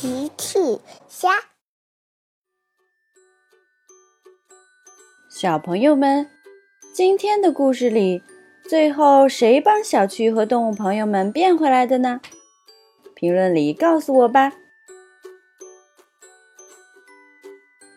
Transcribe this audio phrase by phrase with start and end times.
[0.00, 0.80] 奇趣
[1.10, 1.28] 虾，
[5.28, 6.26] 小朋友们，
[6.94, 8.22] 今天的故事里，
[8.66, 12.22] 最后谁帮小趣和动物朋友们变回来的呢？
[13.14, 14.54] 评论里告诉我吧。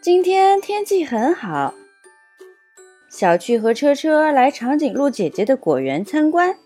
[0.01, 1.73] 今天天气很好，
[3.07, 6.57] 小趣和车车来长颈鹿姐姐的果园参观。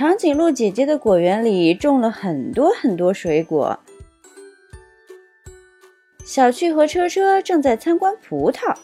[0.00, 3.78] 长颈鹿姐姐的果园里种了很多很多水果。
[6.24, 8.74] 小趣和车车正在参观葡萄。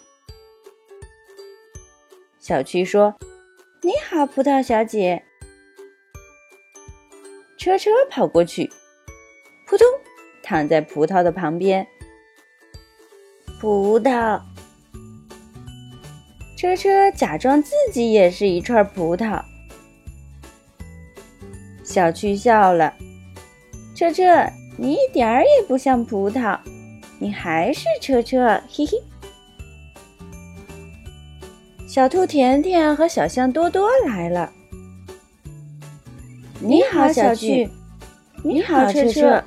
[2.38, 3.16] 小趣说
[3.80, 5.22] ：“你好，葡萄小姐。”
[7.56, 8.70] 车车跑过去，
[9.66, 9.86] 扑通，
[10.42, 11.86] 躺在葡萄的旁边。
[13.58, 14.38] 葡萄。
[16.58, 19.42] 车车假装自己也是一串葡萄。
[21.96, 22.92] 小趣笑了，
[23.94, 24.22] 车车，
[24.76, 26.58] 你一点儿也不像葡萄，
[27.18, 29.02] 你还是车车，嘿嘿。
[31.88, 34.52] 小兔甜甜和小象多多来了，
[36.60, 37.66] 你好，小趣，
[38.44, 39.42] 你好，车车，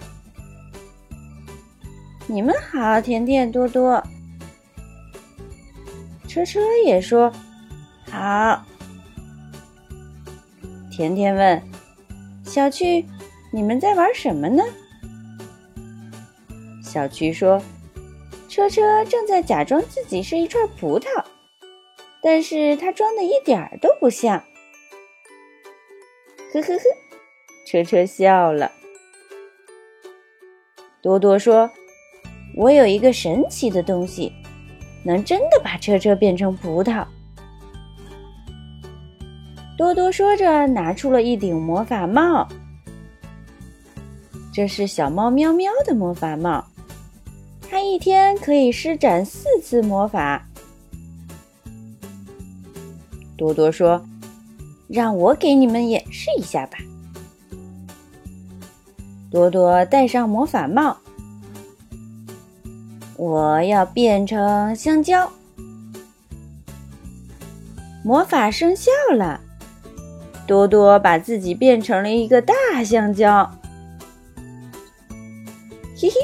[2.25, 4.03] 你们好，甜甜多多。
[6.27, 7.31] 车车也说
[8.09, 8.65] 好。
[10.89, 11.61] 甜甜问。
[12.49, 13.05] 小趣，
[13.51, 14.63] 你们在玩什么呢？
[16.83, 17.61] 小趣说
[18.49, 21.05] ：“车车正在假装自己是一串葡萄，
[22.23, 24.43] 但是他装的一点儿都不像。”
[26.51, 26.83] 呵呵呵，
[27.67, 28.71] 车车笑了。
[31.03, 31.69] 多多说
[32.57, 34.33] ：“我有一个神奇的东西，
[35.05, 37.05] 能真的把车车变成葡萄。”
[39.79, 42.45] 多多说着，拿出了一顶魔法帽。
[44.51, 46.61] 这是小猫喵喵的魔法帽，
[47.61, 50.45] 它一天可以施展四次魔法。
[53.37, 54.05] 多多说
[54.89, 56.77] ：“让我给你们演示一下吧。”
[59.31, 60.97] 多多戴上魔法帽，
[63.15, 65.31] 我要变成香蕉。
[68.03, 69.39] 魔法生效了。
[70.49, 73.47] 多多把自己变成了一个大香蕉，
[75.95, 76.15] 嘿嘿，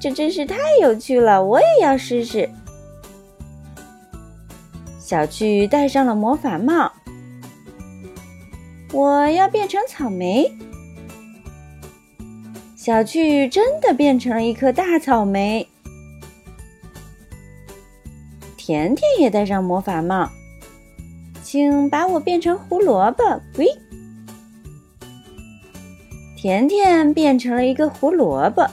[0.00, 1.42] 这真是太有趣了！
[1.42, 2.48] 我也要试试。
[5.00, 6.92] 小趣戴上了魔法帽，
[8.92, 10.48] 我要变成草莓。
[12.76, 15.66] 小趣真的变成了一颗大草莓。
[18.56, 20.30] 甜甜也戴上魔法帽。
[21.56, 23.66] 请把我变成胡萝卜，喂！
[26.36, 28.68] 甜甜变成了一个胡萝卜。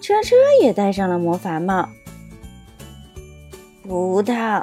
[0.00, 1.88] 车车也戴上了魔法帽。
[3.82, 4.62] 葡萄，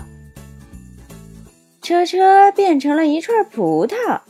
[1.82, 4.22] 车车变成了一串葡萄。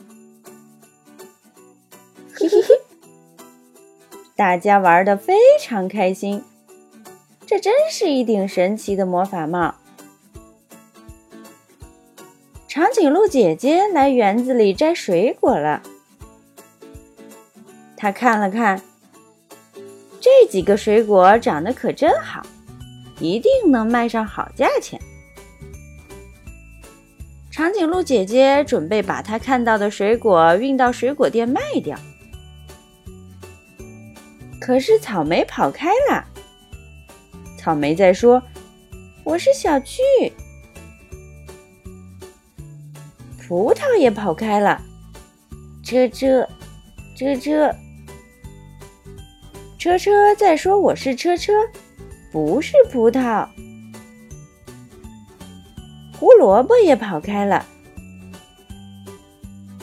[2.34, 2.74] 嘿嘿嘿，
[4.36, 6.44] 大家玩的非常开心。
[7.46, 9.76] 这真是一顶神奇的魔法帽。
[12.80, 15.82] 长颈鹿姐姐来园子里摘水果了。
[17.98, 18.82] 她看了看，
[20.22, 22.42] 这几个水果长得可真好，
[23.20, 24.98] 一定能卖上好价钱。
[27.52, 32.00] 长颈鹿姐姐准备把她看到的水果运到水果店卖掉，
[34.62, 36.24] 可是草莓跑开了。
[37.58, 38.42] 草莓在说
[39.26, 40.02] ：“我是小巨。”
[43.50, 44.80] 葡萄也跑开了，
[45.84, 46.48] 车车，
[47.18, 47.74] 车车，
[49.80, 51.52] 车车在说：“我是车车，
[52.32, 53.50] 不是葡萄。”
[56.20, 57.66] 胡萝卜也跑开了，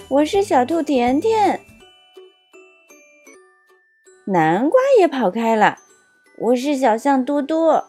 [0.07, 1.61] 我是小兔甜甜。
[4.27, 5.79] 南瓜也跑开了，
[6.39, 7.89] 我是小象多多。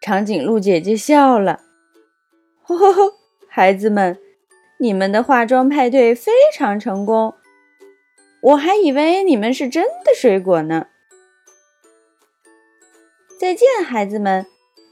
[0.00, 1.60] 长颈鹿姐姐笑了。
[2.62, 3.14] 吼吼吼！
[3.48, 4.18] 孩子们，
[4.78, 7.34] 你们的化妆派对非常成功，
[8.40, 10.86] 我还以为你们是真的水果呢。
[13.38, 14.46] 再见，孩子们，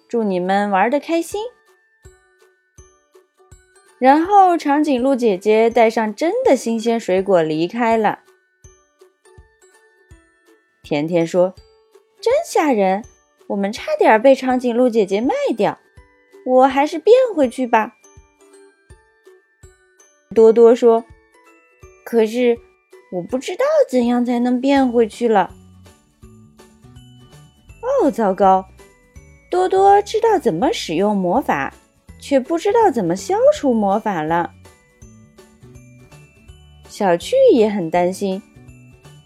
[0.08, 1.44] 祝你们玩的开心。
[3.98, 8.20] 然后，长颈鹿姐姐带上真的新鲜水果离开了。
[10.82, 11.54] 甜甜说
[12.20, 13.04] ：“真吓人，
[13.48, 15.78] 我们差点被长颈鹿姐姐卖掉。”
[16.50, 17.94] 我还是变回去吧。
[20.34, 21.04] 多多说
[22.04, 22.58] ：“可是
[23.12, 25.54] 我不知道怎样才能变回去了。
[28.02, 28.66] 哦，糟糕！
[29.48, 31.72] 多多知道怎么使用魔法，
[32.20, 34.50] 却不知道怎么消除魔法了。
[36.88, 38.42] 小趣也很担心，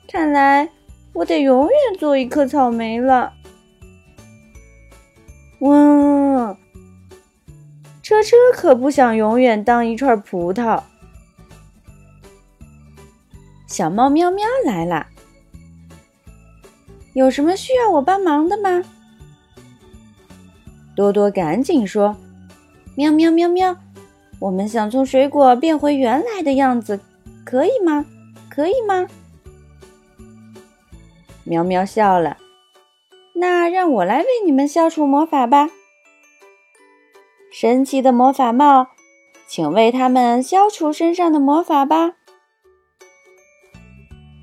[0.06, 0.68] 看来
[1.14, 3.32] 我得永远做一颗草莓了。
[5.60, 6.23] 哇！
[8.14, 10.80] 车车可不想永远当一串葡萄。
[13.66, 15.08] 小猫喵喵来了，
[17.14, 18.84] 有什么需要我帮忙的吗？
[20.94, 22.16] 多多赶紧说
[22.94, 23.76] ：“喵喵喵喵，
[24.38, 27.00] 我们想从水果变回原来的样子，
[27.44, 28.06] 可以吗？
[28.48, 29.08] 可以吗？”
[31.42, 32.36] 喵喵笑了，
[33.34, 35.68] 那让我来为你们消除魔法吧。
[37.56, 38.88] 神奇的魔法帽，
[39.46, 42.14] 请为他们消除身上的魔法吧。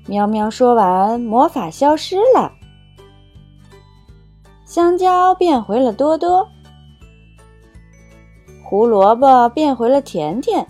[0.06, 2.54] 喵喵说完，魔法消失了。
[4.64, 6.48] 香蕉变回了多多，
[8.64, 10.66] 胡萝卜变回了甜甜，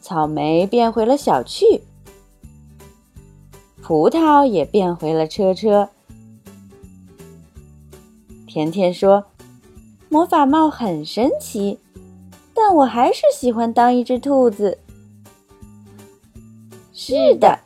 [0.00, 1.82] 草莓变回了小趣，
[3.82, 5.90] 葡萄也变回了车车。
[8.46, 9.26] 甜甜说
[10.08, 11.78] ：“魔法帽很神奇，
[12.54, 14.78] 但我还是喜欢当一只兔子。”
[16.92, 17.58] 是的，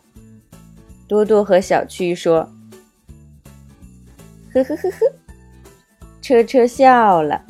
[1.08, 2.48] 多多和小趣说。
[4.52, 4.98] 呵呵呵呵，
[6.20, 7.42] 车车笑了，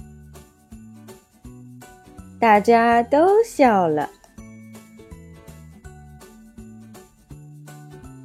[2.38, 4.08] 大家都笑了。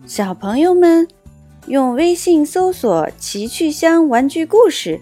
[0.05, 1.07] 小朋友们，
[1.65, 5.01] 用微信搜索“奇趣箱玩具故事”，